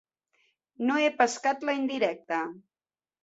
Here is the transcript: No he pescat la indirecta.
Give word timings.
No 0.89 0.95
he 1.01 1.11
pescat 1.19 1.67
la 1.69 1.77
indirecta. 1.81 2.41